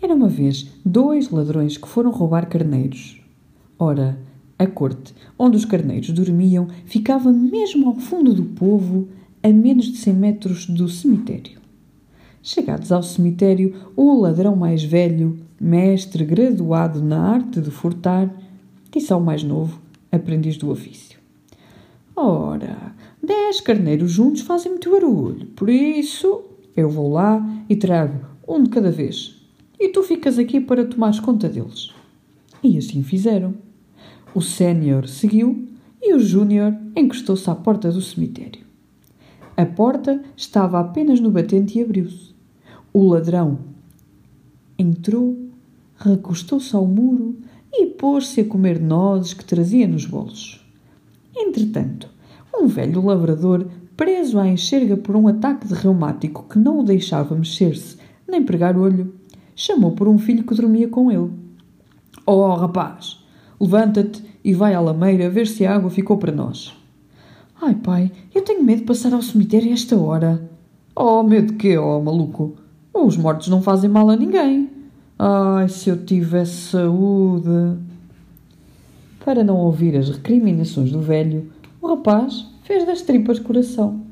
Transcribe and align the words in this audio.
Era 0.00 0.14
uma 0.14 0.28
vez 0.28 0.68
dois 0.84 1.30
ladrões 1.30 1.78
que 1.78 1.88
foram 1.88 2.10
roubar 2.10 2.48
carneiros. 2.48 3.20
Ora, 3.78 4.18
a 4.58 4.66
corte 4.66 5.14
onde 5.38 5.56
os 5.56 5.64
carneiros 5.64 6.10
dormiam 6.10 6.68
ficava 6.84 7.32
mesmo 7.32 7.88
ao 7.88 7.94
fundo 7.96 8.32
do 8.32 8.44
povo, 8.44 9.08
a 9.42 9.48
menos 9.48 9.86
de 9.86 9.98
cem 9.98 10.14
metros 10.14 10.66
do 10.66 10.88
cemitério. 10.88 11.58
Chegados 12.42 12.92
ao 12.92 13.02
cemitério, 13.02 13.74
o 13.96 14.20
ladrão 14.20 14.54
mais 14.54 14.84
velho, 14.84 15.38
mestre 15.60 16.24
graduado 16.24 17.02
na 17.02 17.20
arte 17.20 17.60
de 17.60 17.70
furtar, 17.70 18.32
disse 18.90 19.12
ao 19.12 19.20
mais 19.20 19.42
novo, 19.42 19.80
aprendiz 20.12 20.56
do 20.56 20.70
ofício: 20.70 21.18
Ora, 22.14 22.94
dez 23.22 23.60
carneiros 23.60 24.12
juntos 24.12 24.42
fazem 24.42 24.72
muito 24.72 24.90
barulho, 24.90 25.46
por 25.56 25.68
isso 25.68 26.44
eu 26.76 26.88
vou 26.88 27.12
lá 27.12 27.44
e 27.68 27.76
trago 27.76 28.20
um 28.46 28.62
de 28.62 28.70
cada 28.70 28.90
vez 28.90 29.35
e 29.78 29.88
tu 29.88 30.02
ficas 30.02 30.38
aqui 30.38 30.60
para 30.60 30.84
tomares 30.84 31.20
conta 31.20 31.48
deles. 31.48 31.90
E 32.62 32.78
assim 32.78 33.02
fizeram. 33.02 33.54
O 34.34 34.40
sénior 34.40 35.06
seguiu 35.08 35.68
e 36.02 36.14
o 36.14 36.18
júnior 36.18 36.74
encostou-se 36.94 37.48
à 37.50 37.54
porta 37.54 37.90
do 37.90 38.00
cemitério. 38.00 38.64
A 39.56 39.64
porta 39.64 40.22
estava 40.36 40.78
apenas 40.78 41.20
no 41.20 41.30
batente 41.30 41.78
e 41.78 41.82
abriu-se. 41.82 42.34
O 42.92 43.08
ladrão 43.08 43.58
entrou, 44.78 45.36
recostou-se 45.96 46.74
ao 46.76 46.86
muro 46.86 47.36
e 47.72 47.86
pôs-se 47.86 48.40
a 48.40 48.44
comer 48.44 48.80
nozes 48.80 49.32
que 49.32 49.44
trazia 49.44 49.86
nos 49.86 50.04
bolsos. 50.04 50.64
Entretanto, 51.34 52.08
um 52.54 52.66
velho 52.66 53.04
lavrador, 53.04 53.66
preso 53.96 54.38
à 54.38 54.46
enxerga 54.46 54.96
por 54.96 55.16
um 55.16 55.28
ataque 55.28 55.66
de 55.66 55.74
reumático 55.74 56.46
que 56.48 56.58
não 56.58 56.80
o 56.80 56.84
deixava 56.84 57.34
mexer-se 57.34 57.96
nem 58.28 58.42
pregar 58.42 58.76
olho, 58.76 59.14
chamou 59.56 59.92
por 59.92 60.06
um 60.06 60.18
filho 60.18 60.44
que 60.44 60.54
dormia 60.54 60.86
com 60.86 61.10
ele. 61.10 61.30
Oh, 62.26 62.54
rapaz, 62.54 63.18
levanta-te 63.58 64.22
e 64.44 64.52
vai 64.52 64.74
à 64.74 64.80
lameira 64.80 65.30
ver 65.30 65.46
se 65.48 65.64
a 65.64 65.74
água 65.74 65.90
ficou 65.90 66.18
para 66.18 66.30
nós. 66.30 66.76
Ai, 67.60 67.74
pai, 67.74 68.12
eu 68.34 68.42
tenho 68.42 68.62
medo 68.62 68.80
de 68.80 68.84
passar 68.84 69.14
ao 69.14 69.22
cemitério 69.22 69.70
a 69.70 69.72
esta 69.72 69.96
hora. 69.96 70.48
Oh, 70.94 71.22
medo 71.22 71.52
de 71.52 71.54
quê, 71.54 71.78
oh, 71.78 72.00
maluco? 72.00 72.54
Os 72.92 73.16
mortos 73.16 73.48
não 73.48 73.62
fazem 73.62 73.88
mal 73.88 74.08
a 74.10 74.16
ninguém. 74.16 74.70
Ai, 75.18 75.68
se 75.68 75.88
eu 75.88 76.04
tivesse 76.04 76.70
saúde. 76.70 77.78
Para 79.24 79.42
não 79.42 79.56
ouvir 79.56 79.96
as 79.96 80.10
recriminações 80.10 80.92
do 80.92 81.00
velho, 81.00 81.50
o 81.80 81.88
rapaz 81.88 82.46
fez 82.62 82.84
das 82.84 83.02
tripas 83.02 83.38
coração. 83.38 84.02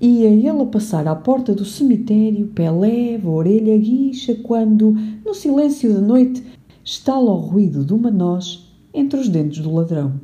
Ia 0.00 0.28
ele 0.28 0.48
a 0.48 0.66
passar 0.66 1.06
à 1.06 1.14
porta 1.14 1.54
do 1.54 1.64
cemitério, 1.64 2.48
pé 2.48 2.70
leve, 2.70 3.26
orelha 3.26 3.76
guixa, 3.78 4.34
quando, 4.42 4.92
no 5.24 5.34
silêncio 5.34 5.92
da 5.94 6.00
noite, 6.00 6.42
estala 6.84 7.30
o 7.30 7.36
ruído 7.36 7.84
de 7.84 7.94
uma 7.94 8.10
noz 8.10 8.68
entre 8.92 9.20
os 9.20 9.28
dentes 9.28 9.62
do 9.62 9.72
ladrão. 9.74 10.20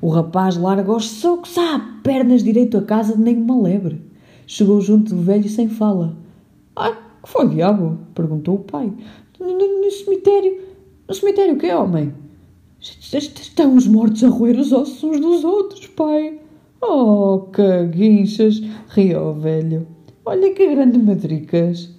O 0.00 0.08
rapaz 0.08 0.56
larga 0.56 0.94
os 0.94 1.06
socos 1.06 1.58
à 1.58 1.98
pernas 2.02 2.42
direito 2.42 2.78
a 2.78 2.82
casa 2.82 3.16
de 3.16 3.22
nenhuma 3.22 3.60
lebre. 3.60 4.00
Chegou 4.46 4.80
junto 4.80 5.14
do 5.14 5.22
velho 5.22 5.48
sem 5.48 5.68
fala. 5.68 6.16
Ah, 6.74 6.92
que 7.22 7.28
foi, 7.28 7.48
diabo? 7.48 7.98
perguntou 8.14 8.56
o 8.56 8.60
pai. 8.60 8.92
No, 9.38 9.90
cemitério. 9.90 10.58
No 11.08 11.14
cemitério 11.14 11.54
o 11.54 11.58
que 11.58 11.66
é, 11.66 11.76
homem? 11.76 12.14
Estão 12.80 13.74
os 13.74 13.86
mortos 13.86 14.24
a 14.24 14.28
roer 14.28 14.58
os 14.58 14.72
ossos 14.72 15.02
uns 15.02 15.20
dos 15.20 15.44
outros, 15.44 15.86
pai. 15.88 16.38
Oh, 16.82 17.48
caguinchas! 17.52 18.62
riu 18.88 19.20
o 19.20 19.34
velho. 19.34 19.86
Olha 20.24 20.54
que 20.54 20.66
grande 20.66 20.98
madricas! 20.98 21.90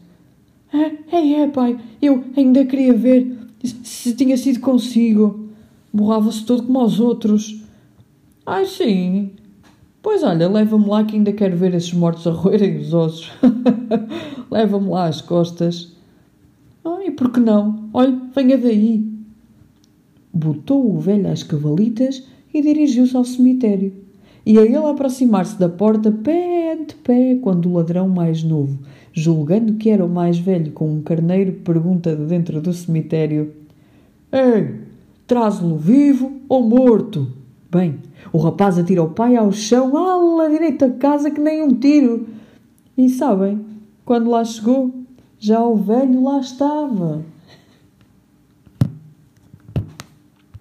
É, 0.74 1.42
é, 1.42 1.48
pai, 1.48 1.78
eu 2.02 2.24
ainda 2.36 2.66
queria 2.66 2.94
ver 2.94 3.38
se 3.84 4.16
tinha 4.16 4.36
sido 4.38 4.60
consigo. 4.60 5.50
Borrava-se 5.94 6.46
todo 6.46 6.64
como 6.64 6.84
os 6.84 7.00
outros. 7.00 7.62
Ai, 8.46 8.66
sim. 8.66 9.32
Pois 10.02 10.24
olha, 10.24 10.50
leva-me 10.50 10.88
lá 10.88 11.04
que 11.04 11.16
ainda 11.16 11.32
quero 11.32 11.58
ver 11.58 11.76
esses 11.76 11.94
mortos 11.94 12.26
a 12.26 12.32
roerem 12.32 12.78
os 12.78 12.94
ossos. 12.94 13.32
leva-me 14.50 14.90
lá 14.90 15.08
às 15.08 15.22
costas. 15.22 15.96
Ai, 16.84 17.12
por 17.12 17.32
que 17.32 17.40
não? 17.40 17.90
Olha, 17.94 18.20
venha 18.34 18.58
daí. 18.58 19.06
Botou 20.34 20.96
o 20.96 21.00
velho 21.00 21.30
às 21.30 21.44
cavalitas 21.44 22.24
e 22.54 22.62
dirigiu-se 22.62 23.16
ao 23.16 23.26
cemitério. 23.26 23.94
E 24.46 24.58
a 24.58 24.64
ele 24.64 24.76
aproximar-se 24.76 25.60
da 25.60 25.70
porta, 25.70 26.12
pé 26.12 26.74
ante 26.74 26.96
pé, 26.96 27.38
quando 27.42 27.70
o 27.70 27.74
ladrão 27.74 28.08
mais 28.08 28.44
novo, 28.44 28.80
julgando 29.14 29.76
que 29.76 29.90
era 29.90 30.06
o 30.06 30.10
mais 30.10 30.40
velho 30.40 30.72
com 30.72 30.92
um 30.92 31.02
carneiro, 31.02 31.54
pergunta 31.64 32.16
de 32.16 32.26
dentro 32.26 32.62
do 32.62 32.74
cemitério: 32.74 33.54
Ei, 34.32 34.82
traz-lo 35.28 35.78
vivo 35.78 36.32
ou 36.50 36.64
morto? 36.64 37.28
Bem, 37.72 38.00
o 38.34 38.38
rapaz 38.38 38.78
atira 38.78 39.04
o 39.04 39.12
pai 39.12 39.36
ao 39.36 39.52
chão, 39.52 39.96
ala 39.96 40.50
direito 40.50 40.86
a 40.86 40.90
casa 40.90 41.32
que 41.32 41.40
nem 41.40 41.64
um 41.64 41.74
tiro. 41.74 42.28
E 42.98 43.10
sabem, 43.10 43.62
quando 44.04 44.30
lá 44.30 44.44
chegou, 44.44 44.94
já 45.40 45.64
o 45.64 45.76
velho 45.76 46.24
lá 46.24 46.40
estava. 46.40 47.24